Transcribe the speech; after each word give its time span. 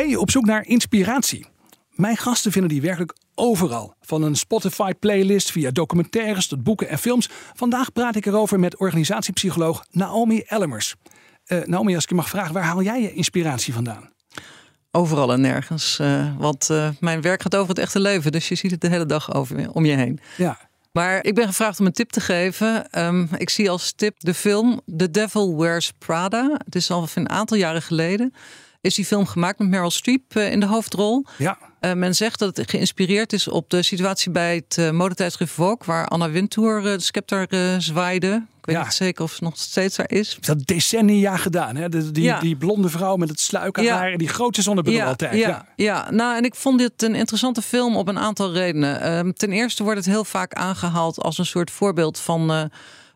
Ben 0.00 0.08
je 0.08 0.20
op 0.20 0.30
zoek 0.30 0.44
naar 0.44 0.66
inspiratie? 0.66 1.46
Mijn 1.90 2.16
gasten 2.16 2.52
vinden 2.52 2.70
die 2.70 2.80
werkelijk 2.80 3.16
overal. 3.34 3.94
Van 4.00 4.22
een 4.22 4.34
Spotify-playlist 4.34 5.50
via 5.50 5.70
documentaires 5.70 6.46
tot 6.46 6.62
boeken 6.62 6.88
en 6.88 6.98
films. 6.98 7.28
Vandaag 7.54 7.92
praat 7.92 8.16
ik 8.16 8.26
erover 8.26 8.60
met 8.60 8.76
organisatiepsycholoog 8.76 9.84
Naomi 9.90 10.42
Ellemers. 10.46 10.94
Uh, 11.46 11.64
Naomi, 11.64 11.94
als 11.94 12.02
ik 12.02 12.08
je 12.08 12.14
mag 12.14 12.28
vragen, 12.28 12.54
waar 12.54 12.62
haal 12.62 12.82
jij 12.82 13.00
je 13.02 13.12
inspiratie 13.12 13.74
vandaan? 13.74 14.12
Overal 14.90 15.32
en 15.32 15.40
nergens. 15.40 15.98
Uh, 16.00 16.36
want 16.38 16.68
uh, 16.70 16.88
mijn 17.00 17.20
werk 17.20 17.42
gaat 17.42 17.56
over 17.56 17.68
het 17.68 17.78
echte 17.78 18.00
leven. 18.00 18.32
Dus 18.32 18.48
je 18.48 18.54
ziet 18.54 18.70
het 18.70 18.80
de 18.80 18.88
hele 18.88 19.06
dag 19.06 19.34
over, 19.34 19.70
om 19.72 19.84
je 19.84 19.96
heen. 19.96 20.20
Ja. 20.36 20.58
Maar 20.92 21.24
ik 21.24 21.34
ben 21.34 21.46
gevraagd 21.46 21.80
om 21.80 21.86
een 21.86 21.92
tip 21.92 22.10
te 22.10 22.20
geven. 22.20 22.98
Um, 23.04 23.28
ik 23.36 23.50
zie 23.50 23.70
als 23.70 23.92
tip 23.92 24.20
de 24.20 24.34
film 24.34 24.80
The 24.96 25.10
Devil 25.10 25.56
Wears 25.56 25.92
Prada. 25.98 26.56
Het 26.64 26.74
is 26.74 26.90
al 26.90 27.08
een 27.14 27.28
aantal 27.28 27.56
jaren 27.56 27.82
geleden 27.82 28.34
is 28.80 28.94
die 28.94 29.04
film 29.04 29.26
gemaakt 29.26 29.58
met 29.58 29.68
Meryl 29.68 29.90
Streep 29.90 30.36
uh, 30.36 30.52
in 30.52 30.60
de 30.60 30.66
hoofdrol. 30.66 31.24
Ja. 31.38 31.58
Uh, 31.80 31.92
men 31.92 32.14
zegt 32.14 32.38
dat 32.38 32.56
het 32.56 32.70
geïnspireerd 32.70 33.32
is 33.32 33.48
op 33.48 33.70
de 33.70 33.82
situatie 33.82 34.30
bij 34.30 34.54
het 34.54 34.76
uh, 34.80 34.90
modetijdschrift 34.90 35.52
Vogue, 35.52 35.86
waar 35.86 36.08
Anna 36.08 36.30
Wintour 36.30 36.82
de 36.82 37.00
scepter 37.00 37.48
zwaaide. 37.82 38.42
Ik 38.58 38.66
weet 38.66 38.76
ja. 38.76 38.82
niet 38.82 38.92
zeker 38.92 39.24
of 39.24 39.32
ze 39.32 39.44
nog 39.44 39.56
steeds 39.56 39.96
daar 39.96 40.10
is. 40.10 40.38
Dat 40.40 40.66
decennia 40.66 41.36
gedaan, 41.36 41.76
hè? 41.76 41.88
De, 41.88 42.10
die, 42.10 42.24
ja. 42.24 42.40
die 42.40 42.56
blonde 42.56 42.88
vrouw 42.88 43.16
met 43.16 43.28
het 43.28 43.40
sluikenhaar 43.40 44.06
ja. 44.06 44.12
en 44.12 44.18
die 44.18 44.28
grote 44.28 44.62
zonnebril 44.62 44.96
ja, 44.96 45.06
altijd. 45.06 45.34
Ja, 45.34 45.66
ja. 45.76 46.10
nou 46.10 46.36
en 46.36 46.44
ik 46.44 46.54
vond 46.54 46.78
dit 46.78 47.02
een 47.02 47.14
interessante 47.14 47.62
film 47.62 47.96
op 47.96 48.08
een 48.08 48.18
aantal 48.18 48.52
redenen. 48.52 49.26
Uh, 49.26 49.32
ten 49.32 49.52
eerste 49.52 49.82
wordt 49.82 49.98
het 49.98 50.08
heel 50.08 50.24
vaak 50.24 50.52
aangehaald 50.52 51.22
als 51.22 51.38
een 51.38 51.46
soort 51.46 51.70
voorbeeld 51.70 52.18
van 52.18 52.70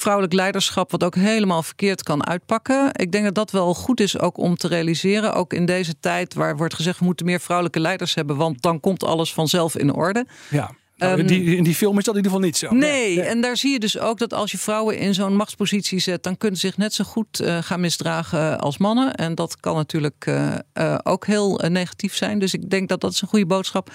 vrouwelijk 0.00 0.34
leiderschap, 0.34 0.90
wat 0.90 1.04
ook 1.04 1.14
helemaal 1.14 1.62
verkeerd 1.62 2.02
kan 2.02 2.26
uitpakken. 2.26 2.90
Ik 2.92 3.12
denk 3.12 3.24
dat 3.24 3.34
dat 3.34 3.50
wel 3.50 3.74
goed 3.74 4.00
is 4.00 4.18
ook 4.18 4.38
om 4.38 4.56
te 4.56 4.68
realiseren. 4.68 5.34
Ook 5.34 5.52
in 5.52 5.66
deze 5.66 5.94
tijd 6.00 6.34
waar 6.34 6.56
wordt 6.56 6.74
gezegd 6.74 6.98
we 6.98 7.04
moeten 7.04 7.26
meer 7.26 7.40
vrouwelijke 7.40 7.80
leiders 7.80 8.14
hebben, 8.14 8.36
want 8.36 8.62
dan 8.62 8.80
komt 8.80 9.04
alles 9.04 9.32
vanzelf 9.32 9.76
in 9.76 9.94
orde. 9.94 10.26
Ja. 10.50 10.70
Nou, 10.96 11.18
in, 11.18 11.26
die, 11.26 11.56
in 11.56 11.64
die 11.64 11.74
film 11.74 11.98
is 11.98 12.04
dat 12.04 12.14
in 12.14 12.22
ieder 12.22 12.32
geval 12.32 12.46
niet 12.46 12.56
zo. 12.56 12.74
Nee, 12.74 13.22
en 13.22 13.40
daar 13.40 13.56
zie 13.56 13.72
je 13.72 13.78
dus 13.78 13.98
ook 13.98 14.18
dat 14.18 14.34
als 14.34 14.50
je 14.50 14.58
vrouwen 14.58 14.98
in 14.98 15.14
zo'n 15.14 15.36
machtspositie 15.36 15.98
zet, 15.98 16.22
dan 16.22 16.36
kunnen 16.36 16.60
ze 16.60 16.66
zich 16.66 16.76
net 16.76 16.94
zo 16.94 17.04
goed 17.04 17.40
uh, 17.40 17.58
gaan 17.60 17.80
misdragen 17.80 18.58
als 18.58 18.78
mannen. 18.78 19.14
En 19.14 19.34
dat 19.34 19.60
kan 19.60 19.74
natuurlijk 19.74 20.26
uh, 20.28 20.54
uh, 20.74 20.98
ook 21.02 21.26
heel 21.26 21.60
negatief 21.68 22.14
zijn. 22.14 22.38
Dus 22.38 22.54
ik 22.54 22.70
denk 22.70 22.88
dat 22.88 23.00
dat 23.00 23.12
is 23.12 23.22
een 23.22 23.28
goede 23.28 23.46
boodschap 23.46 23.90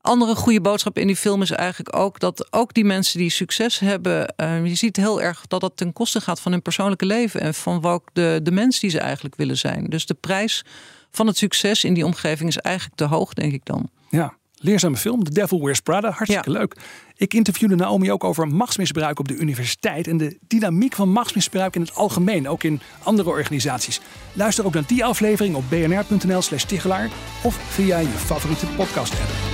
andere 0.00 0.34
goede 0.34 0.60
boodschap 0.60 0.98
in 0.98 1.06
die 1.06 1.16
film 1.16 1.42
is 1.42 1.50
eigenlijk 1.50 1.96
ook 1.96 2.20
dat 2.20 2.52
ook 2.52 2.74
die 2.74 2.84
mensen 2.84 3.18
die 3.18 3.30
succes 3.30 3.78
hebben, 3.78 4.34
uh, 4.36 4.66
je 4.66 4.74
ziet 4.74 4.96
heel 4.96 5.22
erg 5.22 5.46
dat 5.46 5.60
dat 5.60 5.76
ten 5.76 5.92
koste 5.92 6.20
gaat 6.20 6.40
van 6.40 6.52
hun 6.52 6.62
persoonlijke 6.62 7.06
leven 7.06 7.40
en 7.40 7.54
van 7.54 7.80
welk 7.80 8.08
de, 8.12 8.40
de 8.42 8.50
mens 8.50 8.80
die 8.80 8.90
ze 8.90 9.00
eigenlijk 9.00 9.36
willen 9.36 9.58
zijn. 9.58 9.84
Dus 9.84 10.06
de 10.06 10.14
prijs 10.14 10.64
van 11.10 11.26
het 11.26 11.36
succes 11.36 11.84
in 11.84 11.94
die 11.94 12.06
omgeving 12.06 12.48
is 12.48 12.58
eigenlijk 12.58 12.96
te 12.96 13.04
hoog, 13.04 13.34
denk 13.34 13.52
ik 13.52 13.64
dan. 13.64 13.90
Ja, 14.08 14.34
leerzame 14.58 14.96
film, 14.96 15.24
The 15.24 15.30
Devil 15.30 15.64
Wears 15.64 15.80
Prada, 15.80 16.10
hartstikke 16.10 16.50
ja. 16.50 16.58
leuk. 16.58 16.76
Ik 17.16 17.34
interviewde 17.34 17.74
Naomi 17.74 18.12
ook 18.12 18.24
over 18.24 18.46
machtsmisbruik 18.48 19.18
op 19.18 19.28
de 19.28 19.36
universiteit 19.36 20.06
en 20.06 20.16
de 20.16 20.38
dynamiek 20.46 20.94
van 20.94 21.08
machtsmisbruik 21.08 21.74
in 21.74 21.80
het 21.80 21.94
algemeen, 21.94 22.48
ook 22.48 22.62
in 22.62 22.80
andere 23.02 23.28
organisaties. 23.28 24.00
Luister 24.32 24.64
ook 24.64 24.74
naar 24.74 24.86
die 24.86 25.04
aflevering 25.04 25.54
op 25.54 25.64
bnr.nl/slash 25.68 26.64
of 27.42 27.54
via 27.54 27.98
je 27.98 28.08
favoriete 28.08 28.66
podcast-app. 28.66 29.47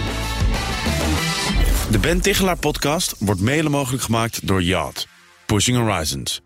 De 1.91 1.99
Ben 1.99 2.21
Tichelaar 2.21 2.57
podcast 2.57 3.15
wordt 3.19 3.41
mede 3.41 3.69
mogelijk 3.69 4.03
gemaakt 4.03 4.47
door 4.47 4.63
Yacht. 4.63 5.07
Pushing 5.47 5.77
Horizons. 5.77 6.41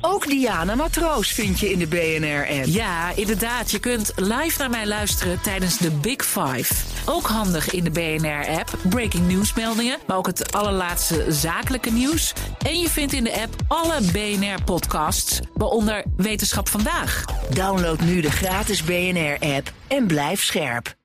Ook 0.00 0.26
Diana 0.26 0.74
Matroos 0.74 1.28
vind 1.32 1.60
je 1.60 1.70
in 1.70 1.78
de 1.78 1.86
BNR-app. 1.86 2.64
Ja, 2.64 3.12
inderdaad. 3.16 3.70
Je 3.70 3.78
kunt 3.78 4.12
live 4.16 4.58
naar 4.58 4.70
mij 4.70 4.86
luisteren 4.86 5.40
tijdens 5.40 5.78
de 5.78 5.90
Big 5.90 6.24
Five. 6.24 6.74
Ook 7.06 7.26
handig 7.26 7.70
in 7.70 7.84
de 7.84 7.90
BNR-app. 7.90 8.78
Breaking 8.88 9.26
nieuwsmeldingen, 9.26 9.98
maar 10.06 10.16
ook 10.16 10.26
het 10.26 10.52
allerlaatste 10.52 11.24
zakelijke 11.28 11.90
nieuws. 11.90 12.32
En 12.66 12.78
je 12.78 12.90
vindt 12.90 13.12
in 13.12 13.24
de 13.24 13.40
app 13.40 13.54
alle 13.68 14.00
BNR-podcasts, 14.12 15.40
waaronder 15.54 16.04
Wetenschap 16.16 16.68
Vandaag. 16.68 17.24
Download 17.50 18.00
nu 18.00 18.20
de 18.20 18.30
gratis 18.30 18.82
BNR-app 18.82 19.72
en 19.88 20.06
blijf 20.06 20.42
scherp. 20.42 21.00